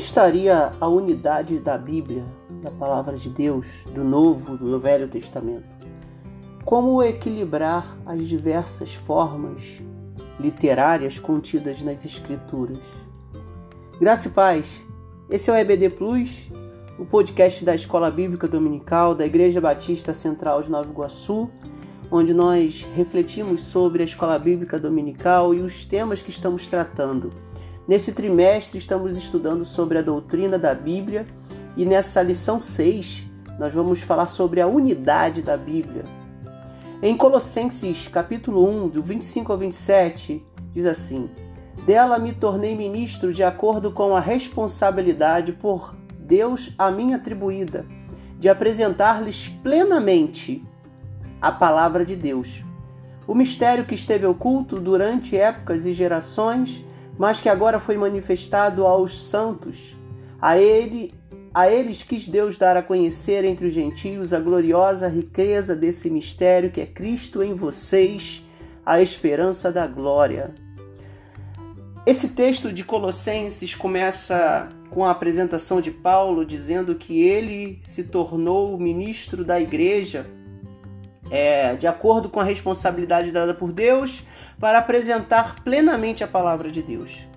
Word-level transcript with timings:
Onde 0.00 0.06
estaria 0.06 0.72
a 0.80 0.88
unidade 0.88 1.58
da 1.58 1.76
Bíblia, 1.76 2.24
da 2.62 2.70
palavra 2.70 3.14
de 3.18 3.28
Deus, 3.28 3.84
do 3.94 4.02
Novo, 4.02 4.56
do 4.56 4.80
Velho 4.80 5.06
Testamento? 5.06 5.68
Como 6.64 7.02
equilibrar 7.02 7.98
as 8.06 8.26
diversas 8.26 8.94
formas 8.94 9.82
literárias 10.40 11.20
contidas 11.20 11.82
nas 11.82 12.02
Escrituras? 12.02 12.86
Graça 14.00 14.28
e 14.28 14.30
paz, 14.30 14.80
esse 15.28 15.50
é 15.50 15.52
o 15.52 15.56
EBD 15.56 15.90
Plus, 15.90 16.50
o 16.98 17.04
podcast 17.04 17.62
da 17.62 17.74
Escola 17.74 18.10
Bíblica 18.10 18.48
Dominical 18.48 19.14
da 19.14 19.26
Igreja 19.26 19.60
Batista 19.60 20.14
Central 20.14 20.62
de 20.62 20.70
Nova 20.70 20.88
Iguaçu, 20.88 21.50
onde 22.10 22.32
nós 22.32 22.86
refletimos 22.96 23.64
sobre 23.64 24.00
a 24.00 24.06
Escola 24.06 24.38
Bíblica 24.38 24.78
Dominical 24.78 25.54
e 25.54 25.60
os 25.60 25.84
temas 25.84 26.22
que 26.22 26.30
estamos 26.30 26.66
tratando. 26.68 27.49
Nesse 27.88 28.12
trimestre, 28.12 28.78
estamos 28.78 29.16
estudando 29.16 29.64
sobre 29.64 29.98
a 29.98 30.02
doutrina 30.02 30.58
da 30.58 30.74
Bíblia 30.74 31.26
e 31.76 31.84
nessa 31.84 32.22
lição 32.22 32.60
6, 32.60 33.26
nós 33.58 33.72
vamos 33.72 34.02
falar 34.02 34.26
sobre 34.26 34.60
a 34.60 34.66
unidade 34.66 35.42
da 35.42 35.56
Bíblia. 35.56 36.04
Em 37.02 37.16
Colossenses, 37.16 38.06
capítulo 38.06 38.68
1, 38.84 38.88
do 38.88 39.02
25 39.02 39.50
ao 39.50 39.58
27, 39.58 40.44
diz 40.72 40.84
assim: 40.84 41.30
Dela 41.86 42.18
me 42.18 42.32
tornei 42.32 42.76
ministro 42.76 43.32
de 43.32 43.42
acordo 43.42 43.90
com 43.90 44.14
a 44.14 44.20
responsabilidade 44.20 45.52
por 45.52 45.96
Deus 46.18 46.72
a 46.78 46.90
mim 46.90 47.14
atribuída, 47.14 47.86
de 48.38 48.48
apresentar-lhes 48.48 49.48
plenamente 49.48 50.62
a 51.40 51.50
palavra 51.50 52.04
de 52.04 52.14
Deus. 52.14 52.62
O 53.26 53.34
mistério 53.34 53.86
que 53.86 53.94
esteve 53.94 54.26
oculto 54.26 54.76
durante 54.76 55.36
épocas 55.36 55.86
e 55.86 55.92
gerações 55.92 56.84
mas 57.20 57.38
que 57.38 57.50
agora 57.50 57.78
foi 57.78 57.98
manifestado 57.98 58.86
aos 58.86 59.28
santos. 59.28 59.94
A 60.40 60.56
ele 60.56 61.12
a 61.52 61.70
eles 61.70 62.02
quis 62.02 62.26
Deus 62.26 62.56
dar 62.56 62.78
a 62.78 62.82
conhecer 62.82 63.44
entre 63.44 63.66
os 63.66 63.74
gentios 63.74 64.32
a 64.32 64.40
gloriosa 64.40 65.06
riqueza 65.06 65.76
desse 65.76 66.08
mistério 66.08 66.70
que 66.70 66.80
é 66.80 66.86
Cristo 66.86 67.42
em 67.42 67.52
vocês, 67.52 68.42
a 68.86 69.02
esperança 69.02 69.70
da 69.70 69.86
glória. 69.86 70.54
Esse 72.06 72.28
texto 72.28 72.72
de 72.72 72.84
Colossenses 72.84 73.74
começa 73.74 74.70
com 74.88 75.04
a 75.04 75.10
apresentação 75.10 75.78
de 75.78 75.90
Paulo 75.90 76.42
dizendo 76.46 76.94
que 76.94 77.20
ele 77.20 77.80
se 77.82 78.04
tornou 78.04 78.78
ministro 78.78 79.44
da 79.44 79.60
igreja 79.60 80.26
é, 81.30 81.74
de 81.74 81.86
acordo 81.86 82.28
com 82.28 82.40
a 82.40 82.44
responsabilidade 82.44 83.30
dada 83.30 83.54
por 83.54 83.72
Deus, 83.72 84.24
para 84.58 84.78
apresentar 84.78 85.62
plenamente 85.62 86.24
a 86.24 86.28
palavra 86.28 86.70
de 86.70 86.82
Deus. 86.82 87.28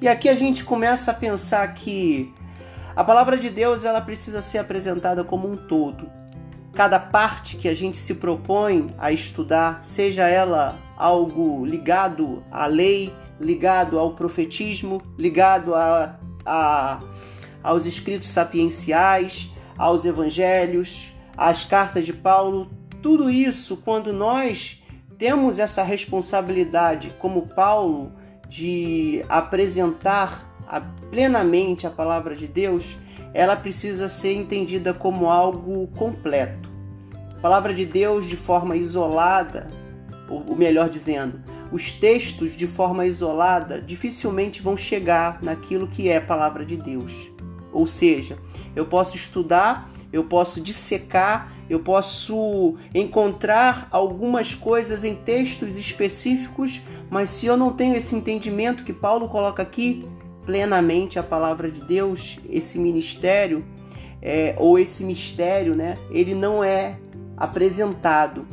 E 0.00 0.08
aqui 0.08 0.28
a 0.28 0.34
gente 0.34 0.64
começa 0.64 1.10
a 1.10 1.14
pensar 1.14 1.66
que 1.74 2.32
a 2.94 3.04
palavra 3.04 3.36
de 3.36 3.48
Deus 3.48 3.84
ela 3.84 4.00
precisa 4.00 4.42
ser 4.42 4.58
apresentada 4.58 5.22
como 5.22 5.50
um 5.50 5.56
todo. 5.56 6.10
Cada 6.74 6.98
parte 6.98 7.56
que 7.56 7.68
a 7.68 7.74
gente 7.74 7.96
se 7.96 8.14
propõe 8.14 8.94
a 8.98 9.10
estudar, 9.10 9.82
seja 9.82 10.28
ela 10.28 10.76
algo 10.96 11.64
ligado 11.64 12.42
à 12.50 12.66
lei, 12.66 13.12
ligado 13.40 13.98
ao 13.98 14.14
profetismo, 14.14 15.02
ligado 15.16 15.74
a, 15.74 16.18
a, 16.44 17.00
aos 17.62 17.86
escritos 17.86 18.28
sapienciais, 18.28 19.50
aos 19.76 20.04
evangelhos, 20.04 21.12
às 21.36 21.64
cartas 21.64 22.04
de 22.04 22.12
Paulo, 22.12 22.68
tudo 23.02 23.30
isso, 23.30 23.76
quando 23.78 24.12
nós 24.12 24.82
temos 25.16 25.58
essa 25.58 25.82
responsabilidade, 25.82 27.12
como 27.18 27.48
Paulo, 27.48 28.12
de 28.48 29.24
apresentar 29.28 30.46
plenamente 31.10 31.86
a 31.86 31.90
palavra 31.90 32.36
de 32.36 32.46
Deus, 32.46 32.96
ela 33.34 33.56
precisa 33.56 34.08
ser 34.08 34.34
entendida 34.34 34.94
como 34.94 35.28
algo 35.28 35.86
completo. 35.88 36.68
A 37.36 37.40
palavra 37.40 37.72
de 37.72 37.84
Deus 37.84 38.26
de 38.26 38.36
forma 38.36 38.76
isolada, 38.76 39.68
ou 40.28 40.56
melhor 40.56 40.88
dizendo, 40.88 41.40
os 41.70 41.92
textos 41.92 42.56
de 42.56 42.66
forma 42.66 43.06
isolada 43.06 43.80
dificilmente 43.80 44.62
vão 44.62 44.76
chegar 44.76 45.42
naquilo 45.42 45.86
que 45.86 46.08
é 46.08 46.16
a 46.16 46.22
palavra 46.22 46.64
de 46.64 46.76
Deus. 46.76 47.30
Ou 47.72 47.86
seja, 47.86 48.38
eu 48.74 48.86
posso 48.86 49.16
estudar 49.16 49.90
eu 50.12 50.24
posso 50.24 50.60
dissecar, 50.60 51.52
eu 51.68 51.80
posso 51.80 52.76
encontrar 52.94 53.88
algumas 53.90 54.54
coisas 54.54 55.04
em 55.04 55.14
textos 55.14 55.76
específicos, 55.76 56.80
mas 57.10 57.30
se 57.30 57.46
eu 57.46 57.56
não 57.56 57.72
tenho 57.72 57.94
esse 57.94 58.14
entendimento 58.14 58.84
que 58.84 58.92
Paulo 58.92 59.28
coloca 59.28 59.62
aqui, 59.62 60.06
plenamente 60.44 61.18
a 61.18 61.22
palavra 61.22 61.70
de 61.70 61.80
Deus, 61.82 62.38
esse 62.48 62.78
ministério, 62.78 63.64
é, 64.22 64.54
ou 64.58 64.78
esse 64.78 65.04
mistério, 65.04 65.74
né, 65.74 65.96
ele 66.10 66.34
não 66.34 66.64
é 66.64 66.96
apresentado. 67.36 68.46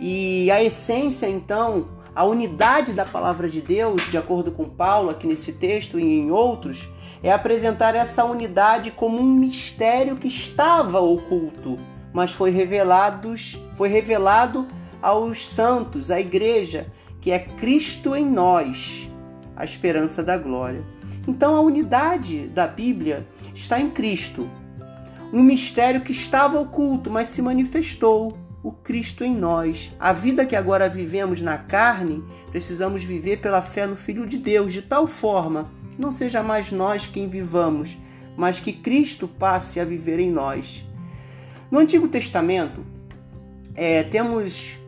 E 0.00 0.50
a 0.50 0.62
essência, 0.62 1.26
então, 1.26 1.88
a 2.18 2.24
unidade 2.24 2.94
da 2.94 3.04
palavra 3.04 3.48
de 3.48 3.60
Deus, 3.60 4.10
de 4.10 4.18
acordo 4.18 4.50
com 4.50 4.68
Paulo 4.68 5.08
aqui 5.08 5.24
nesse 5.24 5.52
texto 5.52 6.00
e 6.00 6.02
em 6.02 6.32
outros, 6.32 6.88
é 7.22 7.30
apresentar 7.30 7.94
essa 7.94 8.24
unidade 8.24 8.90
como 8.90 9.20
um 9.20 9.34
mistério 9.34 10.16
que 10.16 10.26
estava 10.26 10.98
oculto, 10.98 11.78
mas 12.12 12.32
foi 12.32 12.50
revelado, 12.50 13.34
foi 13.76 13.88
revelado 13.88 14.66
aos 15.00 15.46
santos, 15.46 16.10
à 16.10 16.18
igreja, 16.18 16.92
que 17.20 17.30
é 17.30 17.38
Cristo 17.38 18.16
em 18.16 18.28
nós, 18.28 19.08
a 19.54 19.64
esperança 19.64 20.20
da 20.20 20.36
glória. 20.36 20.82
Então 21.28 21.54
a 21.54 21.60
unidade 21.60 22.48
da 22.48 22.66
Bíblia 22.66 23.28
está 23.54 23.78
em 23.78 23.90
Cristo. 23.90 24.50
Um 25.32 25.44
mistério 25.44 26.00
que 26.00 26.10
estava 26.10 26.58
oculto, 26.58 27.12
mas 27.12 27.28
se 27.28 27.40
manifestou 27.40 28.36
o 28.62 28.72
Cristo 28.72 29.24
em 29.24 29.34
nós. 29.34 29.92
A 29.98 30.12
vida 30.12 30.44
que 30.44 30.56
agora 30.56 30.88
vivemos 30.88 31.40
na 31.40 31.58
carne, 31.58 32.24
precisamos 32.50 33.02
viver 33.02 33.38
pela 33.38 33.62
fé 33.62 33.86
no 33.86 33.96
Filho 33.96 34.26
de 34.26 34.38
Deus, 34.38 34.72
de 34.72 34.82
tal 34.82 35.06
forma 35.06 35.70
que 35.90 36.00
não 36.00 36.10
seja 36.10 36.42
mais 36.42 36.72
nós 36.72 37.06
quem 37.06 37.28
vivamos, 37.28 37.98
mas 38.36 38.60
que 38.60 38.72
Cristo 38.72 39.26
passe 39.26 39.80
a 39.80 39.84
viver 39.84 40.18
em 40.18 40.30
nós. 40.30 40.86
No 41.70 41.78
Antigo 41.78 42.08
Testamento, 42.08 42.84
é, 43.74 44.02
temos 44.02 44.78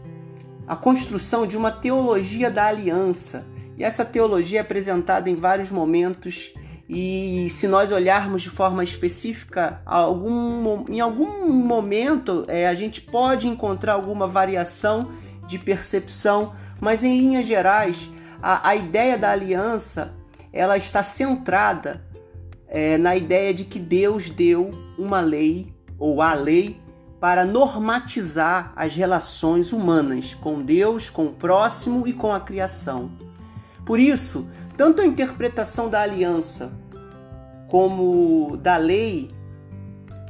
a 0.66 0.76
construção 0.76 1.46
de 1.46 1.56
uma 1.56 1.70
teologia 1.70 2.50
da 2.50 2.66
aliança, 2.66 3.44
e 3.76 3.84
essa 3.84 4.04
teologia 4.04 4.58
é 4.58 4.62
apresentada 4.62 5.30
em 5.30 5.34
vários 5.34 5.70
momentos 5.70 6.54
e 6.92 7.48
se 7.50 7.68
nós 7.68 7.92
olharmos 7.92 8.42
de 8.42 8.50
forma 8.50 8.82
específica, 8.82 9.80
algum, 9.86 10.84
em 10.88 10.98
algum 10.98 11.52
momento 11.52 12.44
é, 12.48 12.66
a 12.66 12.74
gente 12.74 13.00
pode 13.00 13.46
encontrar 13.46 13.92
alguma 13.92 14.26
variação 14.26 15.12
de 15.46 15.56
percepção, 15.56 16.52
mas 16.80 17.04
em 17.04 17.16
linhas 17.16 17.46
gerais, 17.46 18.10
a, 18.42 18.70
a 18.70 18.74
ideia 18.74 19.16
da 19.16 19.30
aliança 19.30 20.12
ela 20.52 20.76
está 20.76 21.00
centrada 21.04 22.04
é, 22.66 22.98
na 22.98 23.14
ideia 23.14 23.54
de 23.54 23.62
que 23.62 23.78
Deus 23.78 24.28
deu 24.28 24.72
uma 24.98 25.20
lei 25.20 25.72
ou 25.96 26.20
a 26.20 26.34
lei 26.34 26.80
para 27.20 27.44
normatizar 27.44 28.72
as 28.74 28.96
relações 28.96 29.72
humanas 29.72 30.34
com 30.34 30.60
Deus, 30.60 31.08
com 31.08 31.26
o 31.26 31.32
próximo 31.32 32.08
e 32.08 32.12
com 32.12 32.32
a 32.32 32.40
criação. 32.40 33.29
Por 33.84 33.98
isso, 33.98 34.48
tanto 34.76 35.02
a 35.02 35.06
interpretação 35.06 35.88
da 35.88 36.02
aliança 36.02 36.72
como 37.68 38.56
da 38.56 38.76
lei 38.76 39.30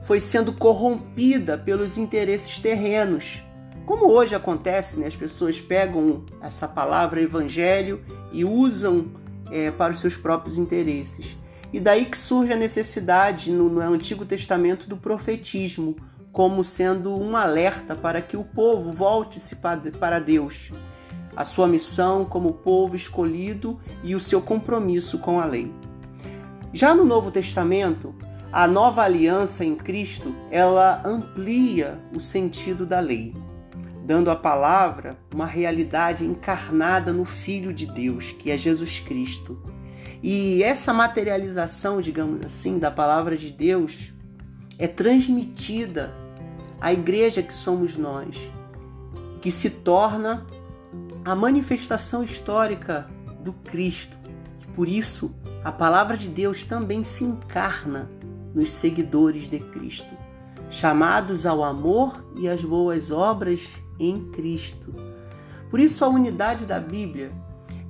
foi 0.04 0.20
sendo 0.20 0.52
corrompida 0.52 1.56
pelos 1.56 1.96
interesses 1.96 2.58
terrenos. 2.58 3.42
Como 3.86 4.10
hoje 4.10 4.34
acontece, 4.34 4.98
né? 4.98 5.06
as 5.06 5.16
pessoas 5.16 5.60
pegam 5.60 6.24
essa 6.42 6.68
palavra 6.68 7.20
evangelho 7.20 8.04
e 8.32 8.44
usam 8.44 9.12
é, 9.50 9.70
para 9.70 9.92
os 9.92 10.00
seus 10.00 10.16
próprios 10.16 10.58
interesses. 10.58 11.36
E 11.72 11.78
daí 11.78 12.04
que 12.04 12.18
surge 12.18 12.52
a 12.52 12.56
necessidade 12.56 13.50
no, 13.50 13.68
no 13.68 13.80
Antigo 13.80 14.24
Testamento 14.24 14.88
do 14.88 14.96
profetismo, 14.96 15.96
como 16.32 16.62
sendo 16.62 17.16
um 17.16 17.36
alerta 17.36 17.94
para 17.94 18.20
que 18.20 18.36
o 18.36 18.44
povo 18.44 18.92
volte-se 18.92 19.56
para 19.56 20.20
Deus 20.20 20.72
a 21.40 21.44
sua 21.46 21.66
missão 21.66 22.22
como 22.26 22.52
povo 22.52 22.94
escolhido 22.94 23.80
e 24.04 24.14
o 24.14 24.20
seu 24.20 24.42
compromisso 24.42 25.16
com 25.16 25.40
a 25.40 25.46
lei. 25.46 25.72
Já 26.70 26.94
no 26.94 27.02
Novo 27.02 27.30
Testamento, 27.30 28.14
a 28.52 28.68
nova 28.68 29.02
aliança 29.02 29.64
em 29.64 29.74
Cristo, 29.74 30.34
ela 30.50 31.00
amplia 31.02 31.98
o 32.14 32.20
sentido 32.20 32.84
da 32.84 33.00
lei, 33.00 33.34
dando 34.04 34.30
à 34.30 34.36
palavra 34.36 35.16
uma 35.32 35.46
realidade 35.46 36.26
encarnada 36.26 37.10
no 37.10 37.24
Filho 37.24 37.72
de 37.72 37.86
Deus, 37.86 38.32
que 38.32 38.50
é 38.50 38.56
Jesus 38.58 39.00
Cristo. 39.00 39.58
E 40.22 40.62
essa 40.62 40.92
materialização, 40.92 42.02
digamos 42.02 42.44
assim, 42.44 42.78
da 42.78 42.90
palavra 42.90 43.34
de 43.34 43.50
Deus 43.50 44.12
é 44.78 44.86
transmitida 44.86 46.14
à 46.78 46.92
igreja 46.92 47.42
que 47.42 47.54
somos 47.54 47.96
nós, 47.96 48.36
que 49.40 49.50
se 49.50 49.70
torna 49.70 50.46
a 51.24 51.34
manifestação 51.34 52.22
histórica 52.22 53.08
do 53.42 53.52
Cristo. 53.52 54.16
Por 54.74 54.88
isso, 54.88 55.34
a 55.62 55.70
palavra 55.70 56.16
de 56.16 56.28
Deus 56.28 56.64
também 56.64 57.04
se 57.04 57.24
encarna 57.24 58.10
nos 58.54 58.70
seguidores 58.70 59.48
de 59.48 59.58
Cristo, 59.58 60.08
chamados 60.70 61.44
ao 61.44 61.62
amor 61.62 62.24
e 62.36 62.48
às 62.48 62.62
boas 62.62 63.10
obras 63.10 63.68
em 63.98 64.30
Cristo. 64.30 64.94
Por 65.68 65.78
isso 65.78 66.04
a 66.04 66.08
unidade 66.08 66.64
da 66.64 66.80
Bíblia, 66.80 67.32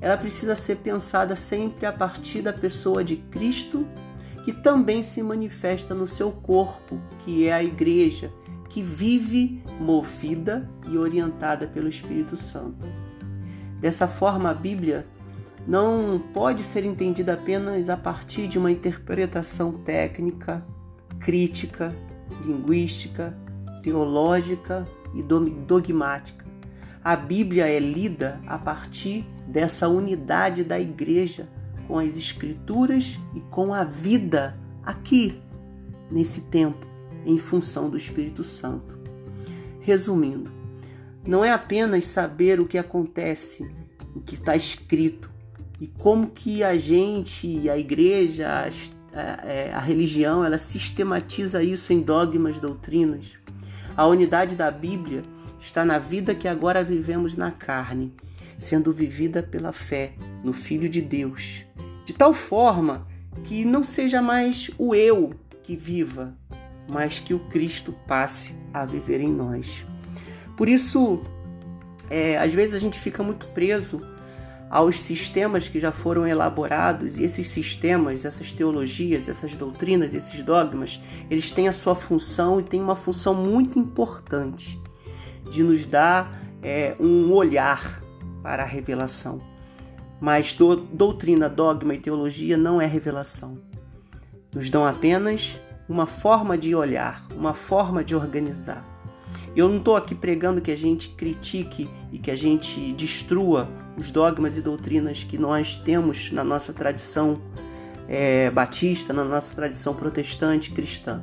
ela 0.01 0.17
precisa 0.17 0.57
ser 0.57 0.77
pensada 0.77 1.37
sempre 1.37 1.87
a 1.87 1.93
partir 1.93 2.43
da 2.43 2.53
pessoa 2.53 3.05
de 3.05 3.17
Cristo, 3.17 3.87
que 4.45 4.53
também 4.53 5.03
se 5.03 5.23
manifesta 5.23 5.95
no 5.95 6.07
seu 6.07 6.33
corpo, 6.33 6.99
que 7.21 7.47
é 7.47 7.53
a 7.53 7.63
igreja, 7.63 8.33
que 8.69 8.83
vive 8.83 9.63
movida 9.79 10.69
e 10.89 10.97
orientada 10.97 11.67
pelo 11.67 11.89
Espírito 11.89 12.37
Santo. 12.37 12.87
Dessa 13.81 14.07
forma, 14.07 14.51
a 14.51 14.55
Bíblia 14.55 15.07
não 15.67 16.21
pode 16.33 16.63
ser 16.63 16.85
entendida 16.85 17.33
apenas 17.35 17.89
a 17.89 17.97
partir 17.97 18.47
de 18.47 18.59
uma 18.59 18.71
interpretação 18.71 19.73
técnica, 19.73 20.65
crítica, 21.19 21.95
linguística, 22.45 23.37
teológica 23.83 24.87
e 25.15 25.23
dogmática. 25.23 26.45
A 27.03 27.17
Bíblia 27.17 27.67
é 27.67 27.79
lida 27.79 28.39
a 28.47 28.59
partir 28.59 29.25
dessa 29.47 29.89
unidade 29.89 30.63
da 30.63 30.79
igreja 30.79 31.49
com 31.89 31.99
as 31.99 32.17
Escrituras 32.17 33.19
e 33.35 33.41
com 33.41 33.73
a 33.73 33.83
vida 33.83 34.57
aqui, 34.85 35.41
nesse 36.11 36.43
tempo, 36.43 36.87
em 37.25 37.39
função 37.39 37.89
do 37.89 37.97
Espírito 37.97 38.45
Santo. 38.45 38.99
Resumindo, 39.81 40.60
não 41.27 41.45
é 41.45 41.53
apenas 41.53 42.07
saber 42.07 42.61
o 42.61 42.67
que 42.67 42.79
acontece, 42.79 43.67
o 44.15 44.21
que 44.21 44.35
está 44.35 44.57
escrito 44.57 45.31
e 45.81 45.87
como 45.87 46.31
que 46.31 46.63
a 46.63 46.77
gente, 46.77 47.69
a 47.71 47.79
igreja, 47.79 48.49
a, 48.49 49.19
a, 49.19 49.47
é, 49.47 49.71
a 49.73 49.81
religião, 49.81 50.45
ela 50.45 50.59
sistematiza 50.59 51.63
isso 51.63 51.93
em 51.93 52.01
dogmas, 52.01 52.59
doutrinas. 52.59 53.39
A 53.97 54.07
unidade 54.07 54.55
da 54.55 54.71
Bíblia 54.71 55.23
está 55.59 55.85
na 55.85 55.99
vida 55.99 56.35
que 56.35 56.47
agora 56.47 56.85
vivemos 56.85 57.37
na 57.37 57.51
carne, 57.51 58.15
sendo 58.59 58.93
vivida 58.93 59.43
pela 59.43 59.73
fé 59.73 60.13
no 60.45 60.53
Filho 60.53 60.89
de 60.89 61.01
Deus, 61.01 61.65
de 62.05 62.13
tal 62.13 62.35
forma 62.35 63.07
que 63.45 63.65
não 63.65 63.83
seja 63.83 64.21
mais 64.21 64.71
o 64.77 64.95
eu 64.95 65.33
que 65.63 65.77
viva, 65.77 66.37
mas 66.89 67.21
que 67.21 67.33
o 67.33 67.39
Cristo 67.39 67.95
passe 68.07 68.55
a 68.73 68.85
viver 68.85 69.21
em 69.21 69.33
nós. 69.33 69.87
Por 70.61 70.69
isso, 70.69 71.23
é, 72.11 72.37
às 72.37 72.53
vezes 72.53 72.75
a 72.75 72.79
gente 72.79 73.01
fica 73.01 73.23
muito 73.23 73.47
preso 73.47 74.03
aos 74.69 75.01
sistemas 75.01 75.69
que 75.69 75.81
já 75.81 75.91
foram 75.91 76.27
elaborados 76.27 77.19
e 77.19 77.25
esses 77.25 77.49
sistemas, 77.49 78.27
essas 78.27 78.53
teologias, 78.53 79.27
essas 79.27 79.57
doutrinas, 79.57 80.13
esses 80.13 80.43
dogmas, 80.43 81.01
eles 81.31 81.51
têm 81.51 81.67
a 81.67 81.73
sua 81.73 81.95
função 81.95 82.61
e 82.61 82.63
têm 82.63 82.79
uma 82.79 82.95
função 82.95 83.33
muito 83.33 83.79
importante 83.79 84.79
de 85.51 85.63
nos 85.63 85.87
dar 85.87 86.31
é, 86.63 86.95
um 87.01 87.33
olhar 87.33 88.03
para 88.43 88.63
a 88.63 88.67
revelação. 88.67 89.41
Mas 90.21 90.53
do, 90.53 90.77
doutrina, 90.77 91.49
dogma 91.49 91.95
e 91.95 91.99
teologia 91.99 92.59
não 92.59 92.79
é 92.83 92.85
revelação. 92.85 93.57
Nos 94.55 94.69
dão 94.69 94.85
apenas 94.85 95.59
uma 95.89 96.05
forma 96.05 96.59
de 96.59 96.75
olhar, 96.75 97.25
uma 97.35 97.55
forma 97.55 98.05
de 98.05 98.15
organizar. 98.15 99.00
Eu 99.55 99.69
não 99.69 99.79
estou 99.79 99.97
aqui 99.97 100.15
pregando 100.15 100.61
que 100.61 100.71
a 100.71 100.77
gente 100.77 101.09
critique 101.11 101.91
e 102.13 102.19
que 102.19 102.31
a 102.31 102.37
gente 102.37 102.93
destrua 102.93 103.69
os 103.97 104.11
dogmas 104.11 104.57
e 104.57 104.63
doutrinas 104.63 105.25
que 105.25 105.37
nós 105.37 105.75
temos 105.75 106.31
na 106.31 106.45
nossa 106.45 106.73
tradição 106.73 107.41
é, 108.09 108.49
batista, 108.51 109.13
na 109.13 109.25
nossa 109.25 109.55
tradição 109.55 109.93
protestante 109.95 110.71
cristã. 110.71 111.23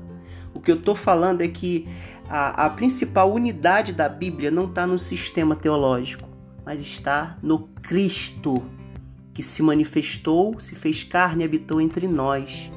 O 0.53 0.59
que 0.59 0.69
eu 0.69 0.75
estou 0.75 0.95
falando 0.95 1.41
é 1.41 1.47
que 1.47 1.87
a, 2.27 2.65
a 2.65 2.69
principal 2.69 3.31
unidade 3.31 3.93
da 3.93 4.09
Bíblia 4.09 4.51
não 4.51 4.65
está 4.65 4.85
no 4.85 4.99
sistema 4.99 5.55
teológico, 5.55 6.27
mas 6.65 6.81
está 6.81 7.37
no 7.41 7.59
Cristo, 7.81 8.61
que 9.33 9.41
se 9.41 9.63
manifestou, 9.63 10.59
se 10.59 10.75
fez 10.75 11.03
carne 11.03 11.43
e 11.43 11.45
habitou 11.45 11.79
entre 11.79 12.07
nós. 12.07 12.69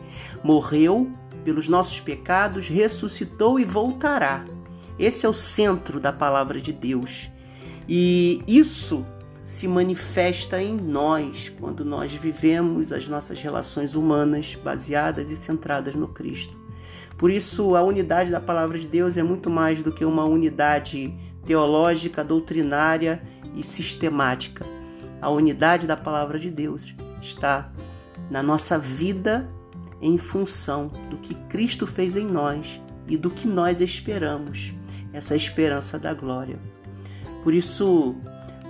Morreu 0.45 1.11
pelos 1.43 1.67
nossos 1.67 1.99
pecados, 1.99 2.69
ressuscitou 2.69 3.59
e 3.59 3.65
voltará 3.65 4.45
esse 5.01 5.25
é 5.25 5.29
o 5.29 5.33
centro 5.33 5.99
da 5.99 6.13
palavra 6.13 6.61
de 6.61 6.75
Deus. 6.75 7.31
E 7.89 8.43
isso 8.47 9.05
se 9.43 9.67
manifesta 9.67 10.63
em 10.63 10.77
nós 10.77 11.49
quando 11.49 11.87
nós 11.87 12.13
vivemos 12.13 12.93
as 12.93 13.09
nossas 13.09 13.41
relações 13.41 13.95
humanas 13.95 14.55
baseadas 14.55 15.31
e 15.31 15.37
centradas 15.37 15.95
no 15.95 16.09
Cristo. 16.09 16.55
Por 17.17 17.31
isso, 17.31 17.75
a 17.75 17.83
unidade 17.83 18.31
da 18.31 18.41
palavra 18.41 18.79
de 18.79 18.87
Deus 18.87 19.17
é 19.17 19.23
muito 19.23 19.49
mais 19.49 19.83
do 19.83 19.91
que 19.91 20.05
uma 20.05 20.25
unidade 20.25 21.15
teológica, 21.47 22.23
doutrinária 22.23 23.23
e 23.57 23.65
sistemática. 23.65 24.67
A 25.21 25.31
unidade 25.31 25.87
da 25.87 25.97
palavra 25.97 26.39
de 26.39 26.51
Deus 26.51 26.95
está 27.21 27.73
na 28.31 28.43
nossa 28.43 28.79
vida 28.79 29.51
em 30.01 30.19
função 30.19 30.89
do 31.09 31.17
que 31.17 31.35
Cristo 31.49 31.87
fez 31.87 32.17
em 32.17 32.27
nós 32.27 32.81
e 33.09 33.17
do 33.17 33.31
que 33.31 33.47
nós 33.47 33.81
esperamos 33.81 34.75
essa 35.13 35.35
esperança 35.35 35.99
da 35.99 36.15
glória. 36.15 36.59
Por 37.43 37.55
isso, 37.55 38.17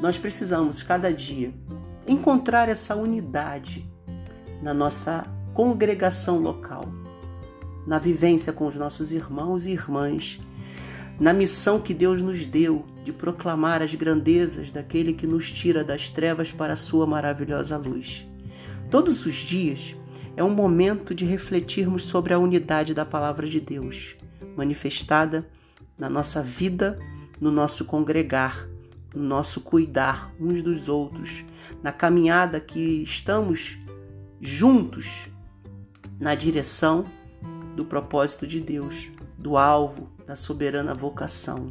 nós 0.01 0.19
precisamos 0.19 0.83
cada 0.83 1.13
dia 1.13 1.53
encontrar 2.07 2.69
essa 2.69 2.95
unidade 2.97 3.89
na 4.63 4.73
nossa 4.73 5.27
congregação 5.55 6.39
local, 6.39 6.89
na 7.87 7.99
vivência 7.99 8.53
com 8.53 8.67
os 8.67 8.77
nossos 8.77 9.13
irmãos 9.13 9.67
e 9.67 9.71
irmãs, 9.71 10.41
na 11.19 11.33
missão 11.33 11.81
que 11.81 11.93
Deus 11.93 12.21
nos 12.23 12.47
deu 12.47 12.87
de 13.05 13.13
proclamar 13.13 13.83
as 13.83 13.95
grandezas 13.95 14.71
daquele 14.71 15.13
que 15.13 15.27
nos 15.27 15.53
tira 15.53 15.85
das 15.85 16.09
trevas 16.09 16.53
para 16.53 16.75
a 16.75 16.77
sua 16.77 17.07
maravilhosa 17.07 17.77
luz. 17.77 18.27
Todos 18.91 19.27
os 19.27 19.35
dias 19.35 19.95
é 20.37 20.43
um 20.43 20.55
momento 20.55 21.15
de 21.15 21.25
refletirmos 21.25 22.05
sobre 22.05 22.33
a 22.33 22.39
unidade 22.39 22.95
da 22.95 23.05
palavra 23.05 23.47
de 23.47 23.61
Deus, 23.61 24.17
manifestada 24.57 25.47
na 26.01 26.09
nossa 26.09 26.43
vida, 26.43 26.99
no 27.39 27.51
nosso 27.51 27.85
congregar, 27.85 28.67
no 29.15 29.23
nosso 29.23 29.61
cuidar 29.61 30.33
uns 30.41 30.63
dos 30.63 30.89
outros, 30.89 31.45
na 31.83 31.93
caminhada 31.93 32.59
que 32.59 33.03
estamos 33.03 33.79
juntos 34.41 35.29
na 36.19 36.35
direção 36.35 37.05
do 37.77 37.85
propósito 37.85 38.47
de 38.47 38.61
Deus, 38.61 39.11
do 39.37 39.59
alvo 39.59 40.11
da 40.27 40.35
soberana 40.35 40.95
vocação, 40.95 41.71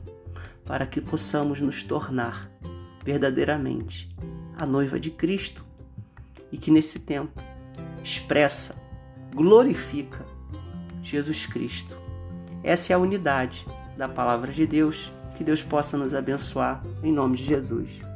para 0.64 0.86
que 0.86 1.02
possamos 1.02 1.60
nos 1.60 1.82
tornar 1.82 2.52
verdadeiramente 3.04 4.16
a 4.56 4.66
noiva 4.66 5.00
de 5.00 5.10
Cristo 5.10 5.66
e 6.52 6.58
que 6.58 6.70
nesse 6.70 7.00
tempo 7.00 7.42
expressa, 8.04 8.76
glorifica 9.34 10.24
Jesus 11.02 11.48
Cristo. 11.48 11.98
Essa 12.64 12.94
é 12.94 12.96
a 12.96 13.00
unidade 13.00 13.66
da 14.00 14.08
palavra 14.08 14.50
de 14.54 14.66
Deus. 14.66 15.12
Que 15.36 15.44
Deus 15.44 15.62
possa 15.62 15.98
nos 15.98 16.14
abençoar 16.14 16.82
em 17.04 17.12
nome 17.12 17.36
de 17.36 17.44
Jesus. 17.44 18.09